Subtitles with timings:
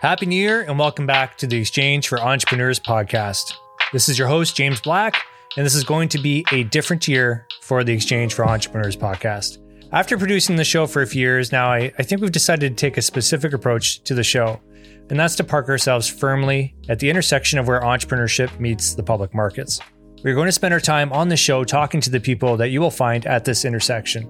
[0.00, 3.54] Happy New Year and welcome back to the Exchange for Entrepreneurs podcast.
[3.94, 5.22] This is your host, James Black,
[5.56, 9.56] and this is going to be a different year for the Exchange for Entrepreneurs podcast.
[9.92, 12.76] After producing the show for a few years now, I, I think we've decided to
[12.76, 14.60] take a specific approach to the show,
[15.08, 19.32] and that's to park ourselves firmly at the intersection of where entrepreneurship meets the public
[19.34, 19.80] markets.
[20.22, 22.82] We're going to spend our time on the show talking to the people that you
[22.82, 24.24] will find at this intersection,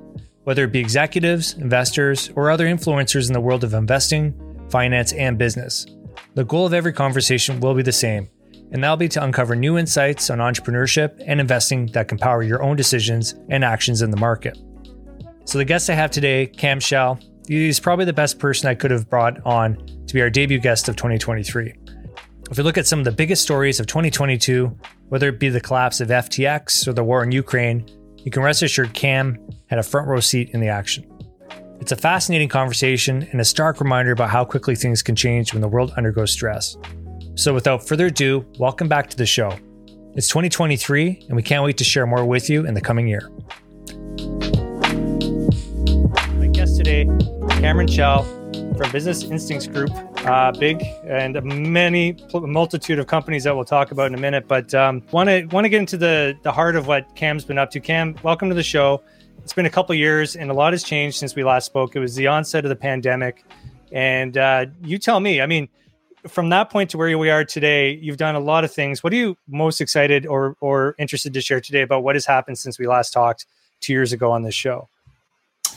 [0.44, 4.32] whether it be executives, investors, or other influencers in the world of investing
[4.70, 5.86] finance, and business.
[6.34, 8.28] The goal of every conversation will be the same,
[8.72, 12.62] and that'll be to uncover new insights on entrepreneurship and investing that can power your
[12.62, 14.58] own decisions and actions in the market.
[15.44, 18.90] So, the guest I have today, Cam Chell, he's probably the best person I could
[18.90, 21.72] have brought on to be our debut guest of 2023.
[22.50, 24.76] If we look at some of the biggest stories of 2022,
[25.08, 27.86] whether it be the collapse of FTX or the war in Ukraine,
[28.18, 31.15] you can rest assured Cam had a front row seat in the action.
[31.78, 35.60] It's a fascinating conversation and a stark reminder about how quickly things can change when
[35.60, 36.76] the world undergoes stress.
[37.34, 39.56] So, without further ado, welcome back to the show.
[40.14, 43.30] It's 2023, and we can't wait to share more with you in the coming year.
[46.38, 47.04] My guest today,
[47.60, 48.24] Cameron Chell
[48.76, 49.90] from Business Instincts Group,
[50.26, 54.48] uh, big and many multitude of companies that we'll talk about in a minute.
[54.48, 54.72] But
[55.12, 57.80] want to want to get into the the heart of what Cam's been up to.
[57.80, 59.02] Cam, welcome to the show
[59.46, 61.94] it's been a couple years and a lot has changed since we last spoke.
[61.94, 63.44] It was the onset of the pandemic.
[63.92, 65.68] And uh, you tell me, I mean,
[66.26, 69.04] from that point to where we are today, you've done a lot of things.
[69.04, 72.58] What are you most excited or, or interested to share today about what has happened
[72.58, 73.46] since we last talked
[73.78, 74.88] two years ago on this show?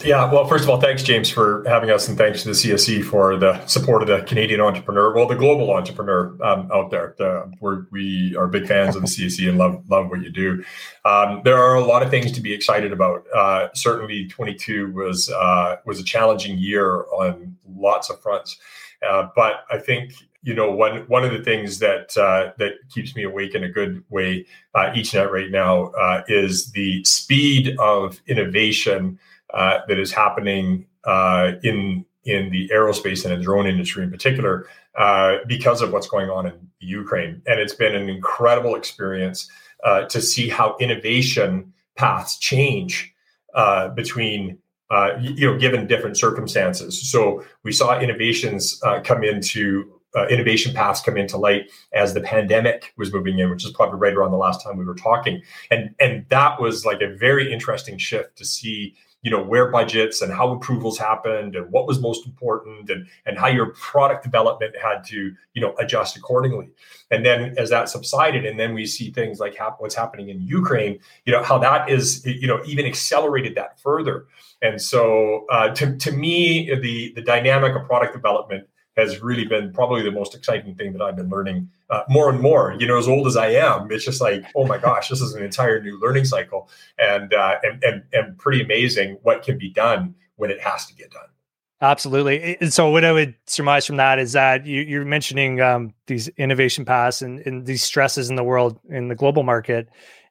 [0.03, 3.03] Yeah, well, first of all, thanks, James, for having us, and thanks to the CSE
[3.03, 7.15] for the support of the Canadian entrepreneur, well, the global entrepreneur um, out there.
[7.17, 10.63] The, we're, we are big fans of the CSE and love love what you do.
[11.03, 13.25] Um, there are a lot of things to be excited about.
[13.35, 18.57] Uh, certainly, 22 was uh, was a challenging year on lots of fronts,
[19.05, 20.13] uh, but I think
[20.43, 23.69] you know one one of the things that uh, that keeps me awake in a
[23.69, 29.19] good way uh, each night right now uh, is the speed of innovation
[29.53, 34.67] uh, that is happening uh, in in the aerospace and the drone industry in particular
[34.97, 37.41] uh, because of what's going on in Ukraine.
[37.47, 39.49] And it's been an incredible experience
[39.83, 43.13] uh, to see how innovation paths change
[43.55, 44.59] uh, between.
[45.21, 51.17] you know, given different circumstances, so we saw innovations come into uh, innovation paths come
[51.17, 54.63] into light as the pandemic was moving in, which is probably right around the last
[54.63, 58.95] time we were talking, and and that was like a very interesting shift to see
[59.21, 63.37] you know where budgets and how approvals happened and what was most important and and
[63.37, 66.69] how your product development had to you know adjust accordingly.
[67.11, 70.41] And then as that subsided and then we see things like hap- what's happening in
[70.41, 74.27] ukraine you know how that is you know even accelerated that further.
[74.61, 79.71] And so uh, to, to me the the dynamic of product development has really been
[79.71, 82.75] probably the most exciting thing that I've been learning uh, more and more.
[82.79, 85.33] You know, as old as I am, it's just like, oh my gosh, this is
[85.33, 89.69] an entire new learning cycle, and uh, and, and and pretty amazing what can be
[89.69, 91.29] done when it has to get done.
[91.81, 92.57] Absolutely.
[92.59, 96.27] And so, what I would surmise from that is that you, are mentioning um, these
[96.29, 99.87] innovation paths and, and, these stresses in the world in the global market.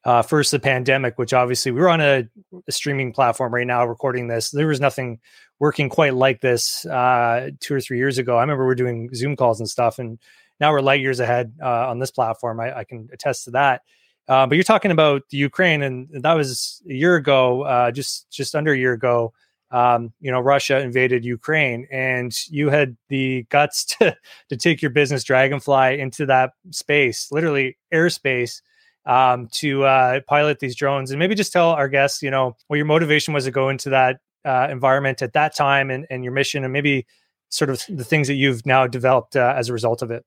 [0.08, 2.26] Uh, first, the pandemic, which obviously we're on a,
[2.66, 4.50] a, streaming platform right now recording this.
[4.50, 5.20] There was nothing
[5.58, 8.38] working quite like this uh, two or three years ago.
[8.38, 10.18] I remember we are doing Zoom calls and stuff, and
[10.60, 12.58] now we're light years ahead uh, on this platform.
[12.58, 13.82] I, I, can attest to that.
[14.26, 18.30] Uh, but you're talking about the Ukraine, and that was a year ago, uh, just
[18.30, 19.34] just under a year ago.
[19.70, 24.16] Um, you know, Russia invaded Ukraine, and you had the guts to
[24.48, 28.62] to take your business Draganfly into that space, literally airspace,
[29.08, 31.10] um, to uh, pilot these drones.
[31.10, 33.90] And maybe just tell our guests, you know, what your motivation was to go into
[33.90, 37.06] that uh, environment at that time and, and your mission and maybe
[37.48, 40.24] sort of the things that you've now developed uh, as a result of it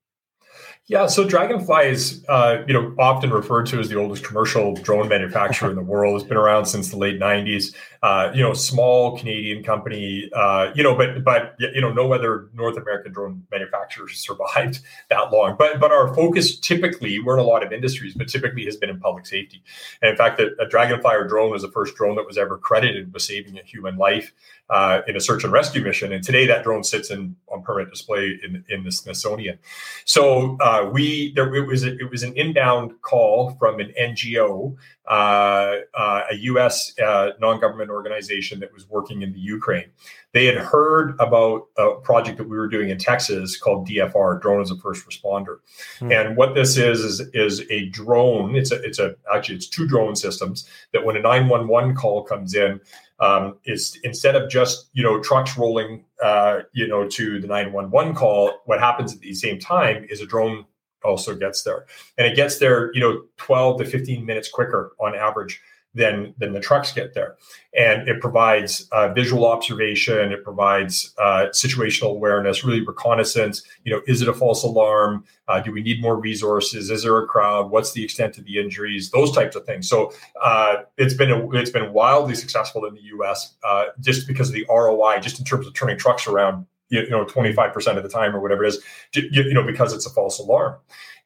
[0.87, 5.07] yeah, so Draganfly is, uh, you know, often referred to as the oldest commercial drone
[5.07, 6.19] manufacturer in the world.
[6.19, 7.73] It's been around since the late '90s.
[8.03, 10.27] Uh, you know, small Canadian company.
[10.33, 14.79] Uh, you know, but but you know, no other North American drone manufacturers survived
[15.09, 15.55] that long.
[15.57, 18.89] But but our focus typically, we're in a lot of industries, but typically has been
[18.89, 19.61] in public safety.
[20.01, 23.13] And in fact, a, a Draganfly drone was the first drone that was ever credited
[23.13, 24.33] with saving a human life
[24.71, 26.11] uh, in a search and rescue mission.
[26.11, 29.59] And today, that drone sits in on permanent display in in the Smithsonian.
[30.05, 34.75] So uh, we there it was a, it was an inbound call from an NGO,
[35.11, 36.97] uh, uh a U.S.
[36.97, 39.89] Uh, non-government organization that was working in the Ukraine.
[40.33, 44.61] They had heard about a project that we were doing in Texas called DFR, Drone
[44.61, 45.57] as a First Responder.
[45.99, 46.11] Hmm.
[46.11, 48.55] And what this is is is a drone.
[48.55, 52.55] It's a it's a actually it's two drone systems that when a 911 call comes
[52.55, 52.79] in,
[53.21, 58.15] um, is instead of just you know trucks rolling uh, you know to the 911
[58.15, 60.65] call what happens at the same time is a drone
[61.03, 61.85] also gets there
[62.17, 65.61] and it gets there you know 12 to 15 minutes quicker on average
[65.93, 67.35] than than the trucks get there.
[67.77, 70.31] And it provides uh, visual observation.
[70.31, 73.63] It provides uh, situational awareness, really reconnaissance.
[73.83, 75.25] You know, is it a false alarm?
[75.47, 76.89] Uh, do we need more resources?
[76.89, 77.71] Is there a crowd?
[77.71, 79.11] What's the extent of the injuries?
[79.11, 79.89] Those types of things.
[79.89, 83.55] So uh, it's been a, it's been wildly successful in the U.S.
[83.63, 86.65] Uh, just because of the ROI, just in terms of turning trucks around.
[86.91, 88.83] You know, twenty five percent of the time, or whatever it is.
[89.15, 90.75] You, you know, because it's a false alarm.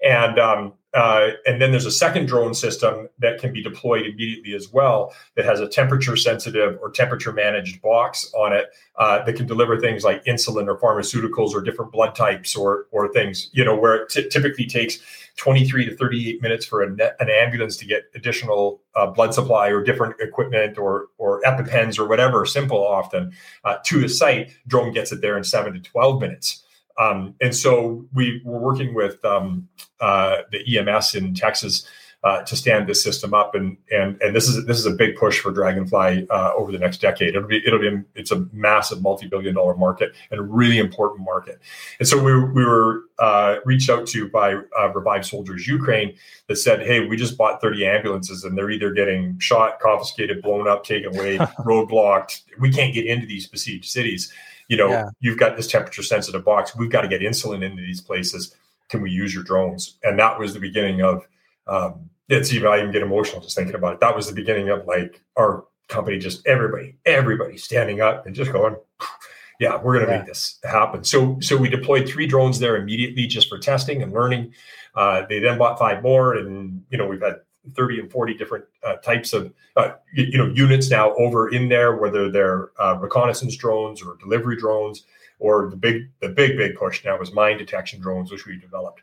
[0.03, 4.53] And um, uh, and then there's a second drone system that can be deployed immediately
[4.53, 8.67] as well that has a temperature sensitive or temperature managed box on it
[8.97, 13.11] uh, that can deliver things like insulin or pharmaceuticals or different blood types or or
[13.11, 14.99] things you know where it t- typically takes
[15.37, 19.83] 23 to 38 minutes for a an ambulance to get additional uh, blood supply or
[19.83, 23.33] different equipment or or epipens or whatever simple often
[23.63, 24.51] uh, to a site.
[24.67, 26.63] Drone gets it there in 7 to 12 minutes.
[26.97, 29.67] Um, and so we were working with um,
[29.99, 31.85] uh, the EMS in Texas
[32.25, 35.15] uh, to stand this system up, and and and this is this is a big
[35.15, 37.35] push for Draganfly uh, over the next decade.
[37.35, 41.59] It'll be it'll be it's a massive multi-billion dollar market and a really important market.
[41.99, 46.15] And so we we were uh, reached out to by uh, Revive Soldiers Ukraine
[46.47, 50.67] that said, hey, we just bought 30 ambulances and they're either getting shot, confiscated, blown
[50.67, 52.41] up, taken away, roadblocked.
[52.59, 54.33] We can't get into these besieged cities
[54.67, 55.09] you know, yeah.
[55.19, 56.75] you've got this temperature sensitive box.
[56.75, 58.55] We've got to get insulin into these places.
[58.89, 59.99] Can we use your drones?
[60.01, 61.27] And that was the beginning of.
[61.67, 63.99] Um, it's even I even get emotional just thinking about it.
[63.99, 68.51] That was the beginning of like our company, just everybody, everybody standing up and just
[68.51, 68.75] going,
[69.59, 70.17] yeah, we're going to yeah.
[70.19, 71.03] make this happen.
[71.03, 74.53] So, so we deployed three drones there immediately just for testing and learning.
[74.95, 77.35] Uh, they then bought five more, and you know we've had
[77.75, 81.67] 30 and 40 different uh, types of uh, you, you, know units now over in
[81.67, 85.03] there whether they're uh, reconnaissance drones or delivery drones
[85.39, 89.01] or the big the big big push now is mine detection drones which we developed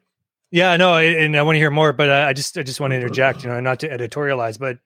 [0.52, 2.96] yeah no and i want to hear more but i just i just want to
[2.96, 4.78] interject you know not to editorialize but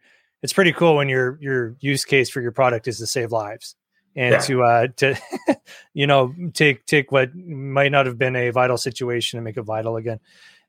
[0.42, 3.76] it's pretty cool when your your use case for your product is to save lives
[4.14, 4.38] and yeah.
[4.38, 5.14] to uh to
[5.92, 9.62] you know take take what might not have been a vital situation and make it
[9.62, 10.18] vital again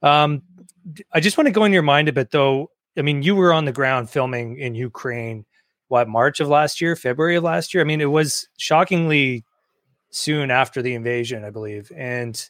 [0.04, 0.42] um
[1.14, 3.54] i just want to go in your mind a bit though I mean, you were
[3.54, 5.46] on the ground filming in Ukraine,
[5.88, 7.82] what March of last year, February of last year.
[7.82, 9.46] I mean, it was shockingly
[10.10, 11.92] soon after the invasion, I believe.
[11.96, 12.50] And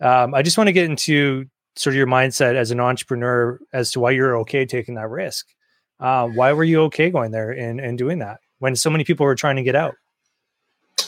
[0.00, 1.46] um, I just want to get into
[1.78, 5.46] sort of your mindset as an entrepreneur as to why you're okay taking that risk.
[6.00, 9.24] Uh, why were you okay going there and, and doing that when so many people
[9.24, 9.94] were trying to get out?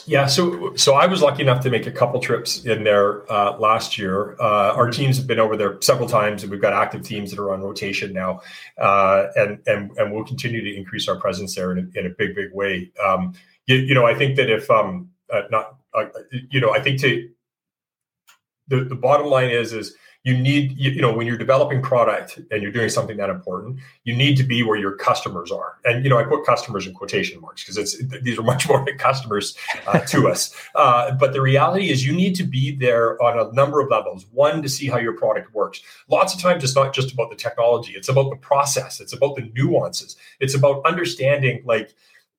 [0.07, 3.59] Yeah, so so I was lucky enough to make a couple trips in there uh,
[3.59, 4.37] last year.
[4.41, 7.39] Uh, our teams have been over there several times, and we've got active teams that
[7.39, 8.41] are on rotation now,
[8.79, 12.11] uh, and and and we'll continue to increase our presence there in a, in a
[12.11, 12.91] big big way.
[13.05, 13.35] Um,
[13.67, 16.07] you, you, know, I think that if um, uh, not, uh,
[16.51, 17.29] you know, I think to
[18.69, 22.39] the the bottom line is is you need you, you, know when you're developing product
[22.51, 25.79] and you're doing something that important you need to be where your customers are.
[25.85, 28.85] And you know i put customers in quotation marks because it's these are much more
[28.85, 29.57] than customers
[29.87, 30.55] uh, to us.
[30.75, 34.27] Uh, but the reality is you need to be there on a number of levels.
[34.33, 35.81] One to see how your product works.
[36.09, 37.93] Lots of times it's not just about the technology.
[37.95, 39.01] It's about the process.
[39.01, 40.17] It's about the nuances.
[40.39, 41.95] It's about understanding like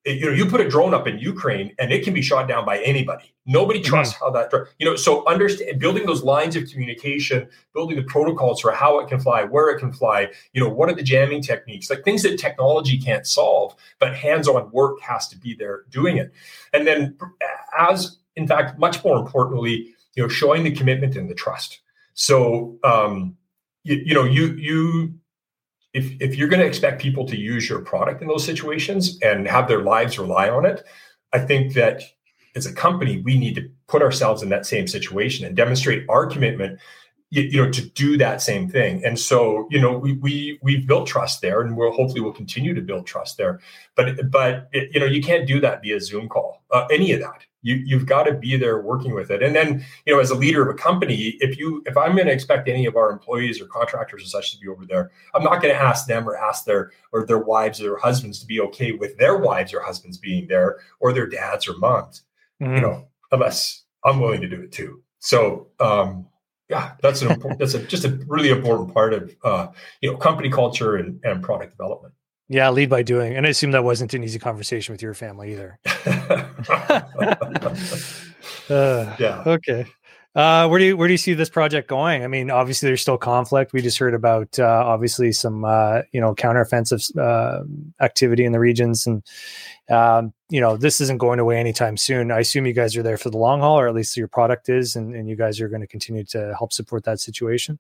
[0.06, 2.65] you know, you put a drone up in Ukraine and it can be shot down
[2.65, 3.33] by anybody.
[3.45, 3.89] Nobody mm-hmm.
[3.89, 4.25] trusts mm-hmm.
[4.25, 4.65] how that, drone.
[4.80, 9.07] you know, so understand building those lines of communication, building the protocols for how it
[9.07, 12.23] can fly, where it can fly, you know, what are the jamming techniques, like things
[12.23, 16.31] that technology can't solve, but hands-on work has to be there doing it.
[16.73, 17.18] And then
[17.78, 21.80] as in fact, much more importantly, you know, showing the commitment and the trust.
[22.14, 23.37] So um,
[23.83, 25.14] you, you know, you you
[25.94, 29.48] if if you're going to expect people to use your product in those situations and
[29.48, 30.83] have their lives rely on it,
[31.33, 32.04] I think that
[32.56, 36.26] as a company we need to put ourselves in that same situation and demonstrate our
[36.26, 36.80] commitment
[37.30, 39.04] you, you, know to do that same thing.
[39.06, 42.74] And so you know we we we've built trust there and we'll hopefully we'll continue
[42.74, 43.60] to build trust there.
[43.95, 47.21] But but it, you know you can't do that via zoom call uh, any of
[47.21, 50.31] that you you've got to be there working with it and then you know as
[50.31, 53.11] a leader of a company if you if i'm going to expect any of our
[53.11, 56.27] employees or contractors or such to be over there i'm not going to ask them
[56.27, 59.73] or ask their or their wives or their husbands to be okay with their wives
[59.73, 62.23] or husbands being there or their dads or moms
[62.61, 62.75] mm-hmm.
[62.75, 66.25] you know unless i'm willing to do it too so um
[66.69, 69.68] yeah, that's an important, that's a, just a really important part of uh,
[69.99, 72.13] you know company culture and, and product development.
[72.52, 75.54] Yeah, lead by doing, and I assume that wasn't an easy conversation with your family
[75.54, 75.80] either.
[78.70, 79.44] uh, yeah.
[79.46, 79.86] Okay.
[80.36, 82.26] Uh, where do you where do you see this project going?
[82.26, 83.72] I mean, obviously there's still conflict.
[83.72, 87.64] We just heard about uh, obviously some uh, you know counteroffensive uh,
[88.04, 89.24] activity in the regions, and
[89.90, 92.31] um, you know this isn't going away anytime soon.
[92.31, 94.68] I assume you guys are there for the long haul, or at least your product
[94.68, 97.80] is, and, and you guys are going to continue to help support that situation.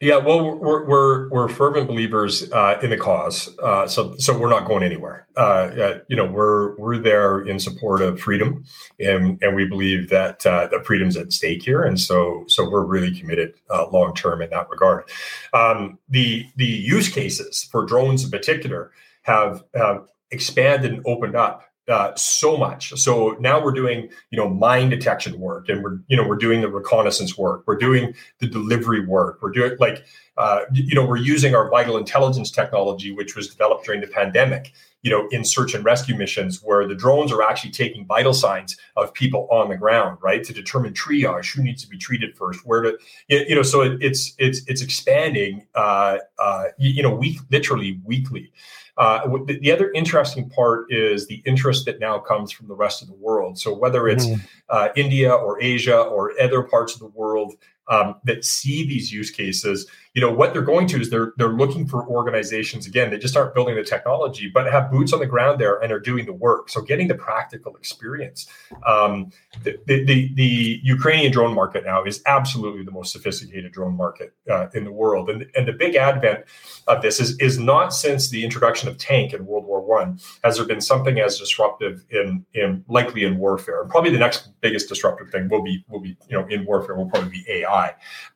[0.00, 4.50] Yeah, well, we're we're we're fervent believers uh, in the cause, uh, so so we're
[4.50, 5.28] not going anywhere.
[5.36, 8.64] Uh, you know, we're we're there in support of freedom,
[8.98, 12.84] and and we believe that uh, that freedom's at stake here, and so so we're
[12.84, 15.04] really committed uh, long term in that regard.
[15.52, 18.90] Um, the the use cases for drones in particular
[19.22, 22.92] have have expanded and opened up uh, so much.
[22.98, 26.60] So now we're doing, you know, mine detection work, and we're, you know, we're doing
[26.60, 27.64] the reconnaissance work.
[27.66, 29.40] We're doing the delivery work.
[29.42, 30.04] We're doing like,
[30.36, 34.72] uh, you know, we're using our vital intelligence technology, which was developed during the pandemic.
[35.02, 38.74] You know, in search and rescue missions, where the drones are actually taking vital signs
[38.96, 42.60] of people on the ground, right, to determine triage, who needs to be treated first,
[42.64, 42.98] where to,
[43.28, 48.50] you know, so it, it's it's it's expanding, uh, uh, you know, week literally weekly.
[48.96, 53.02] Uh, the, the, other interesting part is the interest that now comes from the rest
[53.02, 53.58] of the world.
[53.58, 54.40] So whether it's mm.
[54.68, 57.54] uh, India or Asia or other parts of the world
[57.88, 61.48] um, that see these use cases, you know what they're going to is they're they're
[61.48, 65.26] looking for organizations again they just aren't building the technology but have boots on the
[65.26, 66.70] ground there and are doing the work.
[66.70, 68.46] So getting the practical experience
[68.86, 69.30] um,
[69.64, 74.68] the, the, the ukrainian drone market now is absolutely the most sophisticated drone market uh,
[74.74, 75.30] in the world.
[75.30, 76.44] And, and the big advent
[76.86, 80.56] of this is is not since the introduction of tank in world war one has
[80.56, 83.82] there been something as disruptive in in likely in warfare.
[83.82, 86.94] And probably the next biggest disruptive thing will be will be you know in warfare
[86.94, 87.73] will probably be ai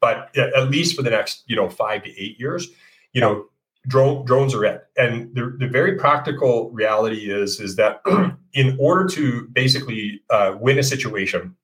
[0.00, 2.68] but at least for the next you know five to eight years,
[3.12, 3.46] you know,
[3.86, 4.86] drone, drones are it.
[4.96, 8.00] And the, the very practical reality is is that
[8.52, 11.56] in order to basically uh, win a situation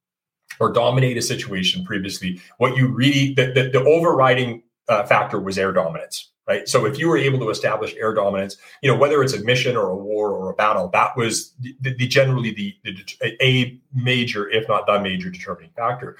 [0.60, 5.58] or dominate a situation previously, what you really the, the, the overriding uh, factor was
[5.58, 6.30] air dominance.
[6.46, 6.68] Right.
[6.68, 9.78] So if you were able to establish air dominance, you know, whether it's a mission
[9.78, 14.46] or a war or a battle, that was the, the generally the, the a major,
[14.50, 16.18] if not the major determining factor.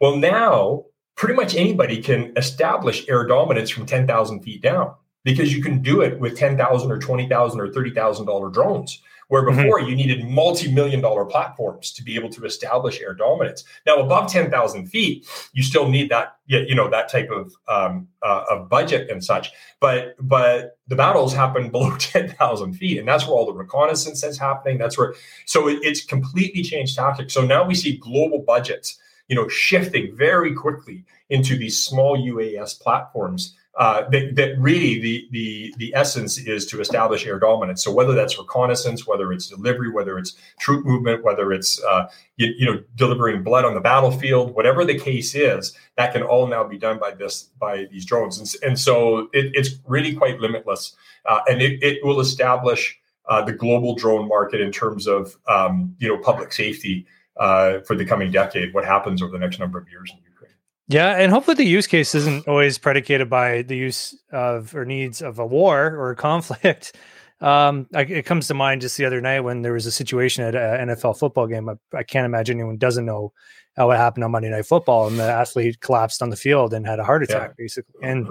[0.00, 0.84] Well, now
[1.16, 6.02] pretty much anybody can establish air dominance from 10,000 feet down because you can do
[6.02, 9.02] it with 10,000 or 20,000 or $30,000 drones.
[9.28, 9.60] Where mm-hmm.
[9.60, 9.88] before mm-hmm.
[9.88, 13.64] you needed multi-million dollar platforms to be able to establish air dominance.
[13.84, 18.06] Now above ten thousand feet, you still need that, you know, that type of um,
[18.22, 19.50] uh, of budget and such.
[19.80, 24.22] But but the battles happen below ten thousand feet, and that's where all the reconnaissance
[24.22, 24.78] is happening.
[24.78, 27.34] That's where so it, it's completely changed tactics.
[27.34, 28.96] So now we see global budgets
[29.28, 33.56] you know, shifting very quickly into these small UAS platforms.
[33.78, 37.84] Uh, that, that, really the, the the essence is to establish air dominance.
[37.84, 42.54] So whether that's reconnaissance, whether it's delivery, whether it's troop movement, whether it's uh, you,
[42.56, 46.64] you, know delivering blood on the battlefield, whatever the case is, that can all now
[46.64, 48.38] be done by this by these drones.
[48.38, 53.42] And, and so it, it's really quite limitless, uh, and it, it will establish uh,
[53.42, 57.06] the global drone market in terms of um, you know public safety
[57.38, 60.52] uh, for the coming decade, what happens over the next number of years in Ukraine.
[60.88, 65.22] Yeah, and hopefully the use case isn't always predicated by the use of or needs
[65.22, 66.96] of a war or a conflict.
[67.40, 70.44] Um, I, it comes to mind just the other night when there was a situation
[70.44, 71.68] at an NFL football game.
[71.68, 73.32] I, I can't imagine anyone doesn't know
[73.76, 76.86] how it happened on Monday Night Football, and the athlete collapsed on the field and
[76.86, 77.54] had a heart attack, yeah.
[77.58, 78.00] basically.
[78.02, 78.28] And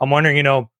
[0.00, 0.70] I'm wondering, you know,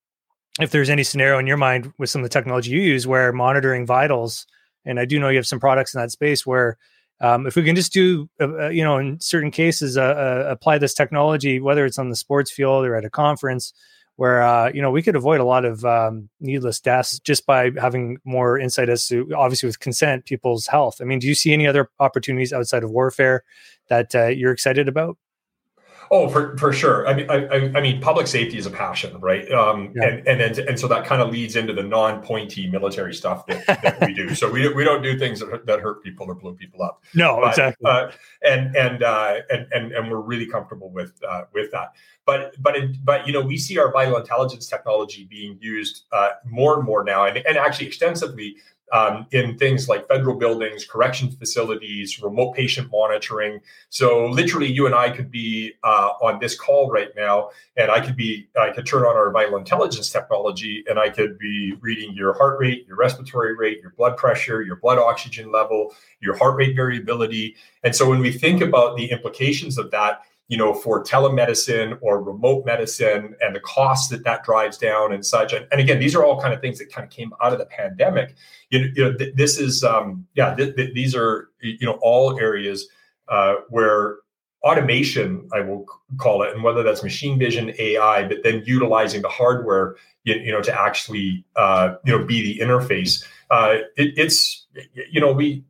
[0.61, 3.33] if there's any scenario in your mind with some of the technology you use where
[3.33, 4.45] monitoring vitals,
[4.85, 6.79] and I do know you have some products in that space where
[7.21, 10.45] um, if we can just do, uh, uh, you know, in certain cases, uh, uh,
[10.49, 13.73] apply this technology, whether it's on the sports field or at a conference,
[14.17, 17.71] where uh, you know we could avoid a lot of um, needless deaths just by
[17.81, 21.01] having more insight as to, obviously, with consent, people's health.
[21.01, 23.45] I mean, do you see any other opportunities outside of warfare
[23.89, 25.17] that uh, you're excited about?
[26.11, 27.07] Oh, for, for sure.
[27.07, 29.51] I mean, I, I mean, public safety is a passion, right?
[29.53, 30.09] Um, yeah.
[30.09, 33.67] and, and, and and so that kind of leads into the non-pointy military stuff that,
[33.67, 34.35] that we do.
[34.35, 37.03] So we, we don't do things that, that hurt people or blow people up.
[37.15, 37.91] No, but, exactly.
[37.91, 38.11] Uh,
[38.43, 41.93] and and, uh, and and and we're really comfortable with uh, with that.
[42.25, 46.31] But but it, but you know, we see our vital intelligence technology being used uh,
[46.47, 48.57] more and more now, and, and actually extensively
[48.93, 53.61] um, in things like federal buildings, correction facilities, remote patient monitoring.
[53.91, 58.01] So literally, you and I could be uh, on this call right now, and I
[58.01, 62.15] could be I could turn on our vital intelligence technology, and I could be reading
[62.15, 66.57] your heart rate, your respiratory rate, your blood pressure, your blood oxygen level, your heart
[66.57, 67.57] rate variability.
[67.85, 72.23] And so when we think about the implications of that, you know, for telemedicine or
[72.23, 75.53] remote medicine and the costs that that drives down and such.
[75.53, 77.59] And, and again, these are all kind of things that kind of came out of
[77.59, 78.35] the pandemic.
[78.71, 82.39] You, you know, th- this is, um, yeah, th- th- these are, you know, all
[82.39, 82.89] areas
[83.29, 84.17] uh, where
[84.63, 85.85] automation, I will
[86.17, 90.51] call it, and whether that's machine vision, AI, but then utilizing the hardware, you, you
[90.51, 93.25] know, to actually, uh, you know, be the interface.
[93.51, 94.67] Uh, it, it's,
[95.11, 95.65] you know, we,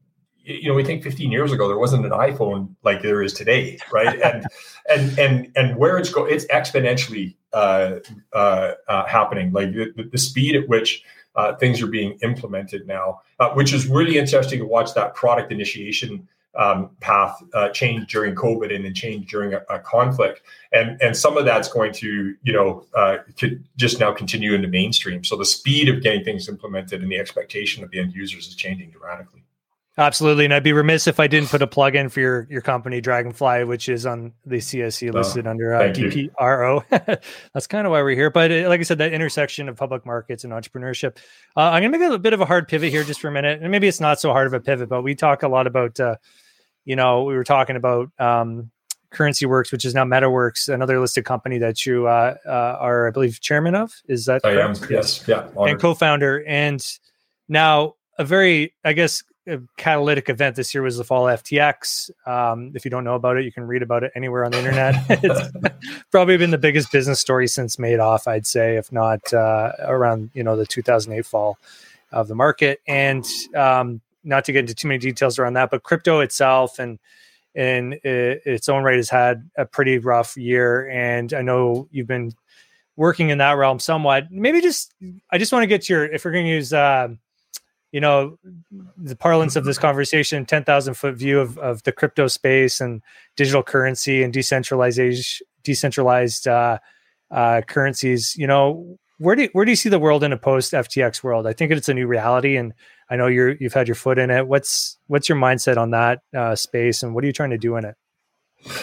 [0.49, 3.79] you know, we think 15 years ago there wasn't an iPhone like there is today,
[3.93, 4.21] right?
[4.25, 4.47] and
[4.91, 7.97] and and and where it's go, it's exponentially uh,
[8.33, 9.53] uh, uh, happening.
[9.53, 11.03] Like the, the speed at which
[11.37, 15.53] uh, things are being implemented now, uh, which is really interesting to watch that product
[15.53, 16.27] initiation
[16.57, 20.41] um, path uh, change during COVID and then change during a, a, conflict.
[20.73, 23.19] And and some of that's going to you know uh,
[23.77, 25.25] just now continue into mainstream.
[25.25, 28.57] So the speed of getting things implemented and the expectation of the end users is
[28.57, 29.45] changing dramatically.
[29.99, 32.61] Absolutely, and I'd be remiss if I didn't put a plug in for your your
[32.61, 37.21] company Draganfly, which is on the CSE listed oh, under uh, DPRO.
[37.53, 38.31] That's kind of why we're here.
[38.31, 41.17] But uh, like I said, that intersection of public markets and entrepreneurship.
[41.57, 43.33] Uh, I'm going to make a bit of a hard pivot here, just for a
[43.33, 45.67] minute, and maybe it's not so hard of a pivot, but we talk a lot
[45.67, 46.15] about, uh,
[46.85, 48.71] you know, we were talking about um,
[49.13, 53.41] CurrencyWorks, which is now MetaWorks, another listed company that you uh, uh, are, I believe,
[53.41, 53.93] chairman of.
[54.07, 54.83] Is that I correct?
[54.83, 54.91] am?
[54.91, 55.73] Yes, yeah, honored.
[55.73, 56.87] and co-founder, and
[57.49, 59.25] now a very, I guess
[59.77, 62.11] catalytic event this year was the fall FTX.
[62.27, 64.59] Um, if you don't know about it, you can read about it anywhere on the
[64.59, 64.95] internet.
[65.09, 70.31] it's probably been the biggest business story since Madoff, I'd say, if not uh, around
[70.35, 71.59] you know the 2008 fall
[72.13, 72.81] of the market.
[72.87, 73.25] And
[73.55, 76.99] um, not to get into too many details around that, but crypto itself and
[77.55, 80.89] in its own right has had a pretty rough year.
[80.91, 82.33] And I know you've been
[82.97, 84.31] working in that realm somewhat.
[84.31, 84.95] Maybe just
[85.31, 86.73] I just want to get your if we're going to use.
[86.73, 87.09] Uh,
[87.93, 88.39] you know
[88.97, 93.03] the parlance of this conversation 10,000 foot view of, of the crypto space and
[93.37, 96.79] digital currency and decentralization decentralized uh,
[97.31, 100.37] uh, currencies you know where do you, where do you see the world in a
[100.37, 101.49] post FTX world?
[101.49, 102.73] I think it's a new reality and
[103.11, 104.47] I know you're you've had your foot in it.
[104.47, 107.77] What's what's your mindset on that uh, space and what are you trying to do
[107.77, 107.97] in it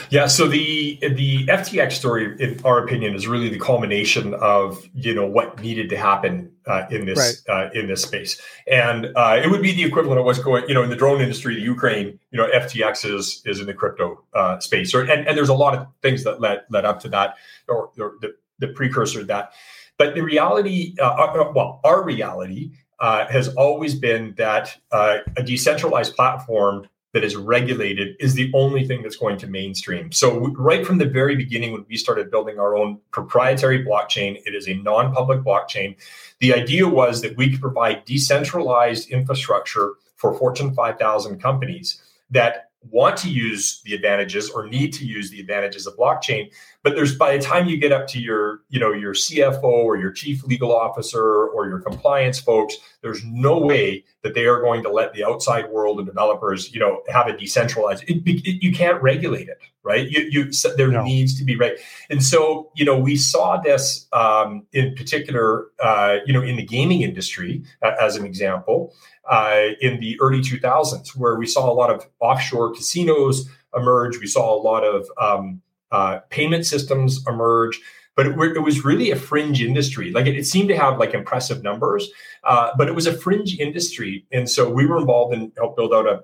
[0.10, 5.14] yeah, so the the FTX story, in our opinion, is really the culmination of you
[5.14, 7.68] know what needed to happen uh, in this right.
[7.68, 10.74] uh, in this space, and uh, it would be the equivalent of what's going you
[10.74, 14.24] know in the drone industry, the Ukraine, you know, FTX is is in the crypto
[14.34, 17.10] uh, space, or, and and there's a lot of things that led led up to
[17.10, 17.36] that,
[17.68, 19.52] or, or the, the precursor to that,
[19.98, 26.88] but the reality, uh, uh, well, our reality has always been that a decentralized platform
[27.16, 30.12] that is regulated is the only thing that's going to mainstream.
[30.12, 34.54] So, right from the very beginning, when we started building our own proprietary blockchain, it
[34.54, 35.96] is a non public blockchain.
[36.40, 43.16] The idea was that we could provide decentralized infrastructure for Fortune 5000 companies that want
[43.18, 46.52] to use the advantages or need to use the advantages of blockchain
[46.84, 49.98] but there's by the time you get up to your you know your cfo or
[49.98, 54.82] your chief legal officer or your compliance folks there's no way that they are going
[54.82, 58.74] to let the outside world and developers you know have a decentralized it, it, you
[58.74, 61.04] can't regulate it right you, you there no.
[61.04, 61.78] needs to be right
[62.10, 66.66] and so you know we saw this um, in particular uh, you know in the
[66.66, 68.92] gaming industry uh, as an example
[69.30, 74.20] uh, in the early 2000s, where we saw a lot of offshore casinos emerge.
[74.20, 77.80] We saw a lot of um, uh, payment systems emerge.
[78.16, 80.12] But it, it, was really a fringe industry.
[80.12, 82.10] Like it, it seemed to have like impressive numbers,
[82.46, 84.26] uh, but it was a fringe industry.
[84.32, 86.24] And so we were involved in helped build out a,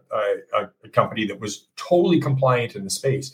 [0.57, 3.33] a, a company that was totally compliant in the space.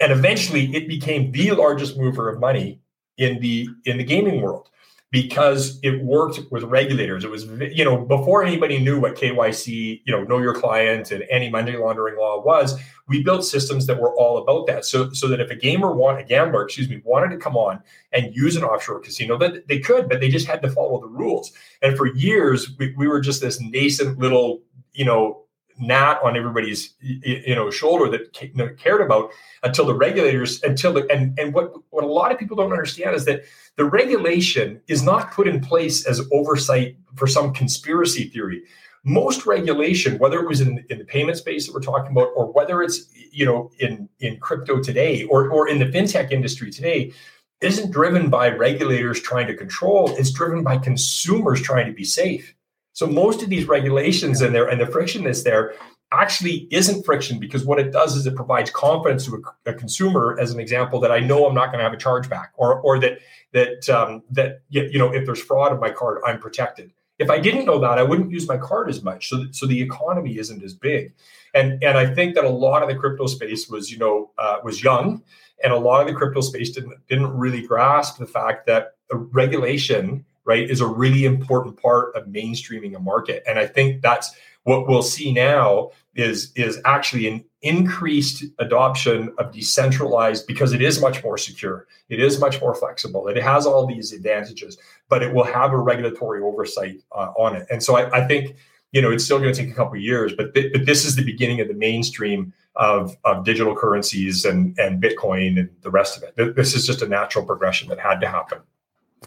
[0.00, 2.80] And eventually, it became the largest mover of money
[3.18, 4.70] in the in the gaming world
[5.12, 7.22] because it worked with regulators.
[7.22, 11.22] It was, you know, before anybody knew what KYC, you know, know your client and
[11.24, 14.86] anti-money laundering law was, we built systems that were all about that.
[14.86, 17.82] So, so that if a gamer want a gambler, excuse me, wanted to come on
[18.12, 21.08] and use an offshore casino, that they could, but they just had to follow the
[21.08, 21.52] rules.
[21.82, 24.62] And for years, we, we were just this nascent little,
[24.94, 25.44] you know,
[25.78, 28.32] gnat on everybody's you know shoulder that
[28.78, 29.30] cared about
[29.62, 33.14] until the regulators until the and and what what a lot of people don't understand
[33.14, 33.42] is that
[33.76, 38.62] the regulation is not put in place as oversight for some conspiracy theory.
[39.04, 42.52] Most regulation whether it was in, in the payment space that we're talking about or
[42.52, 47.12] whether it's you know in in crypto today or or in the fintech industry today
[47.60, 52.54] isn't driven by regulators trying to control it's driven by consumers trying to be safe
[52.92, 55.74] so most of these regulations and there and the friction is there
[56.12, 60.36] actually isn't friction because what it does is it provides confidence to a, a consumer
[60.38, 62.98] as an example that I know I'm not going to have a chargeback or or
[63.00, 63.18] that
[63.52, 66.92] that um, that you know if there's fraud in my card I'm protected.
[67.18, 69.28] If I didn't know that I wouldn't use my card as much.
[69.28, 71.12] So so the economy isn't as big.
[71.54, 74.58] And and I think that a lot of the crypto space was you know uh,
[74.62, 75.22] was young
[75.62, 79.16] and a lot of the crypto space didn't didn't really grasp the fact that the
[79.16, 83.42] regulation right, is a really important part of mainstreaming a market.
[83.46, 89.52] And I think that's what we'll see now is is actually an increased adoption of
[89.52, 93.86] decentralized because it is much more secure it is much more flexible it has all
[93.86, 94.76] these advantages
[95.08, 97.66] but it will have a regulatory oversight uh, on it.
[97.70, 98.56] And so I, I, think
[98.92, 101.04] you know it's still going to take a couple of years but, th- but this
[101.04, 105.90] is the beginning of the mainstream of, of digital currencies and and bitcoin and the
[105.90, 106.56] rest of it.
[106.56, 108.58] This is just a natural progression that had to happen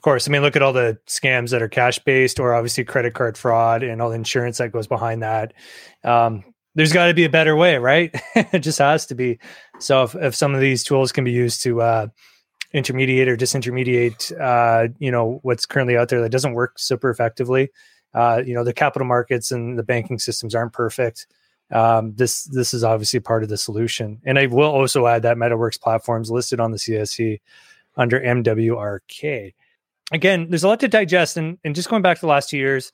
[0.06, 0.28] course.
[0.28, 3.40] I mean, look at all the scams that are cash based or obviously credit card
[3.40, 5.52] fraud and all the insurance that goes behind that.
[6.04, 6.44] Um,
[6.76, 8.16] there's got to be a better way, right?
[8.36, 9.40] it just has to be.
[9.80, 12.08] So if, if some of these tools can be used to uh,
[12.72, 17.70] intermediate or disintermediate, uh, you know, what's currently out there that doesn't work super effectively,
[18.14, 21.26] uh, you know, the capital markets and the banking systems aren't perfect.
[21.72, 24.22] Um, this this is obviously part of the solution.
[24.24, 27.42] And I will also add that MetaWorks platforms listed on the CSE
[27.98, 29.56] under MWRK.
[30.12, 32.58] Again, there's a lot to digest, and, and just going back to the last two
[32.58, 32.92] years,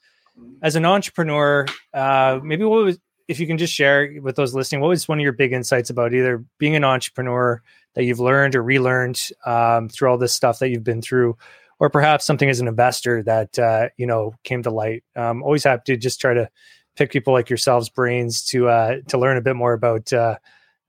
[0.61, 4.81] as an entrepreneur, uh, maybe what was if you can just share with those listening,
[4.81, 7.61] what was one of your big insights about either being an entrepreneur
[7.93, 11.37] that you've learned or relearned um, through all this stuff that you've been through,
[11.79, 15.03] or perhaps something as an investor that uh, you know came to light?
[15.15, 16.49] Um, always have to just try to
[16.95, 20.35] pick people like yourselves' brains to uh, to learn a bit more about uh,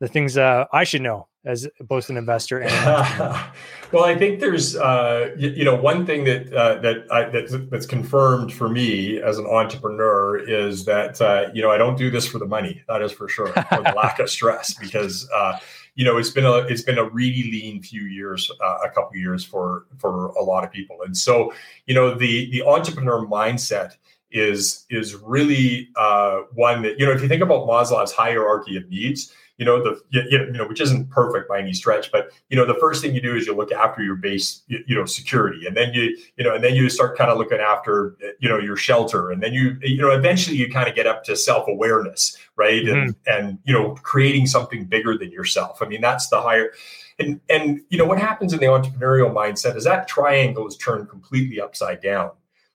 [0.03, 2.71] the things uh, I should know as both an investor and
[3.93, 7.53] well i think there's uh, you, you, know one thing that uh, that I, that's,
[7.69, 12.13] that's confirmed for me as an entrepreneur is that uh, you know i don't do
[12.13, 15.59] this for the money that is for sure for the lack of stress because uh,
[15.95, 19.17] you know it's been a it's been a really lean few years uh, a couple
[19.17, 20.99] years for for a lot of people.
[21.05, 21.53] And so
[21.87, 23.93] you know the the entrepreneur mindset
[24.31, 28.89] is is really uh, one that you know if you think about maslow's hierarchy of
[28.89, 32.67] needs you know the you know which isn't perfect by any stretch but you know
[32.67, 35.77] the first thing you do is you look after your base you know security and
[35.77, 38.77] then you you know and then you start kind of looking after you know your
[38.77, 42.83] shelter and then you you know eventually you kind of get up to self-awareness right
[42.83, 42.97] mm-hmm.
[42.97, 46.73] and and you know creating something bigger than yourself i mean that's the higher
[47.21, 51.09] and and you know what happens in the entrepreneurial mindset is that triangle is turned
[51.09, 52.33] completely upside down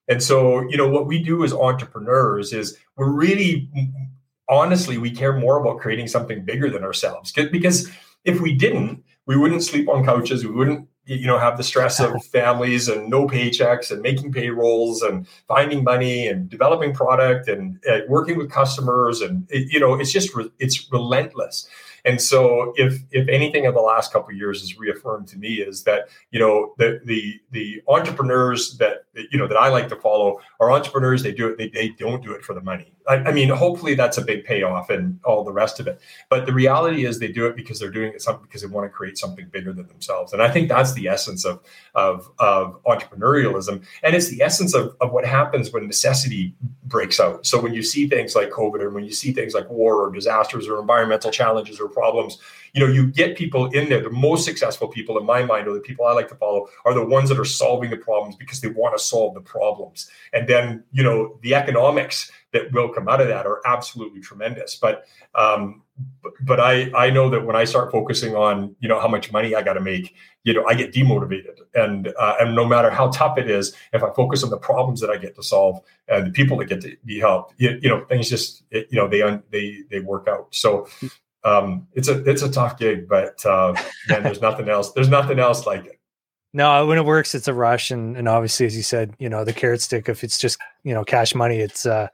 [0.10, 3.70] and so, you know, what we do as entrepreneurs is we're really
[4.50, 7.32] honestly, we care more about creating something bigger than ourselves.
[7.32, 7.90] Because
[8.24, 10.46] if we didn't, we wouldn't sleep on couches.
[10.46, 15.02] We wouldn't, you know, have the stress of families and no paychecks and making payrolls
[15.02, 19.22] and finding money and developing product and uh, working with customers.
[19.22, 21.68] And it, you know, it's just re- it's relentless.
[22.06, 25.56] And so, if if anything of the last couple of years has reaffirmed to me
[25.56, 29.98] is that you know the the the entrepreneurs that you know that I like to
[29.98, 31.22] follow are entrepreneurs.
[31.22, 31.58] They do it.
[31.58, 32.94] They, they don't do it for the money.
[33.08, 36.02] I, I mean, hopefully that's a big payoff and all the rest of it.
[36.30, 38.86] But the reality is they do it because they're doing it something because they want
[38.86, 40.34] to create something bigger than themselves.
[40.34, 41.62] And I think that's the essence of
[41.96, 47.46] of of entrepreneurialism, and it's the essence of of what happens when necessity breaks out.
[47.46, 50.12] So when you see things like COVID, or when you see things like war, or
[50.12, 52.38] disasters, or environmental challenges, or problems,
[52.74, 54.02] you know, you get people in there.
[54.02, 56.94] The most successful people in my mind, or the people I like to follow, are
[56.94, 60.10] the ones that are solving the problems because they want to solve the problems.
[60.34, 64.76] And then, you know, the economics that will come out of that are absolutely tremendous.
[64.76, 65.84] But um,
[66.42, 69.56] but I I know that when I start focusing on you know how much money
[69.56, 73.10] I got to make, you know I get demotivated, and uh, and no matter how
[73.10, 76.28] tough it is, if I focus on the problems that I get to solve and
[76.28, 79.08] the people that get to be helped, you, you know things just it, you know
[79.08, 80.54] they they they work out.
[80.54, 80.88] So
[81.44, 83.74] um, it's a it's a tough gig, but uh,
[84.10, 84.92] man, there's nothing else.
[84.94, 85.98] There's nothing else like it.
[86.54, 89.44] No, when it works, it's a rush, and and obviously, as you said, you know,
[89.44, 90.10] the carrot stick.
[90.10, 92.08] If it's just you know cash money, it's uh,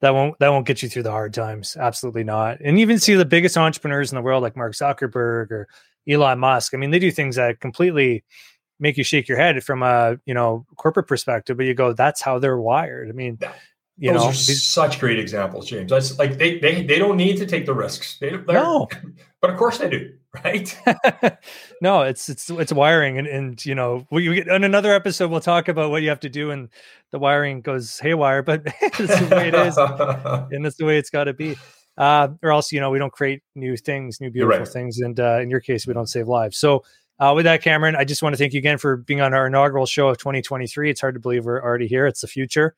[0.00, 1.76] that won't that won't get you through the hard times.
[1.78, 2.58] Absolutely not.
[2.60, 5.68] And even see the biggest entrepreneurs in the world, like Mark Zuckerberg or
[6.08, 6.74] Elon Musk.
[6.74, 8.24] I mean, they do things that completely
[8.80, 12.20] make you shake your head from a you know corporate perspective, but you go, that's
[12.20, 13.08] how they're wired.
[13.08, 13.38] I mean,
[13.96, 15.90] you Those know, are such great examples, James.
[15.90, 18.18] That's like they they they don't need to take the risks.
[18.18, 18.88] They, no,
[19.40, 21.38] but of course they do, right?
[21.82, 25.30] no, it's it's it's wiring, and and you know, we, we get, on another episode
[25.30, 26.68] we'll talk about what you have to do, and
[27.10, 28.42] the wiring goes haywire.
[28.42, 31.56] But it's the way it is, and that's the way it's got to be.
[31.96, 34.68] Uh, or else, you know, we don't create new things, new beautiful right.
[34.68, 36.58] things, and uh, in your case, we don't save lives.
[36.58, 36.84] So.
[37.20, 39.48] Uh, with that, Cameron, I just want to thank you again for being on our
[39.48, 40.88] inaugural show of 2023.
[40.88, 42.06] It's hard to believe we're already here.
[42.06, 42.76] It's the future.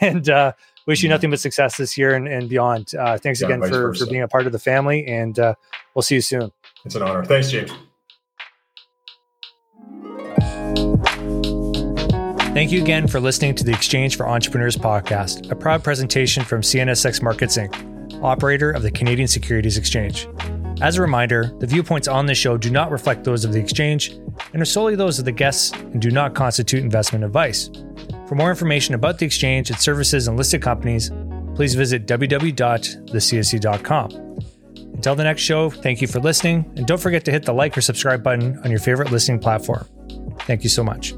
[0.00, 0.52] and uh,
[0.86, 2.94] wish you nothing but success this year and, and beyond.
[2.94, 5.54] Uh, thanks yeah, again for, for being a part of the family, and uh,
[5.94, 6.50] we'll see you soon.
[6.84, 7.24] It's an honor.
[7.24, 7.72] Thanks, James.
[12.52, 16.62] Thank you again for listening to the Exchange for Entrepreneurs podcast, a proud presentation from
[16.62, 20.28] CNSX Markets Inc., operator of the Canadian Securities Exchange.
[20.80, 24.18] As a reminder, the viewpoints on this show do not reflect those of the exchange
[24.52, 27.70] and are solely those of the guests and do not constitute investment advice.
[28.26, 31.12] For more information about the exchange, its services, and listed companies,
[31.54, 34.29] please visit www.thecse.com.
[35.00, 37.78] Until the next show, thank you for listening, and don't forget to hit the like
[37.78, 39.88] or subscribe button on your favorite listening platform.
[40.40, 41.14] Thank you so much.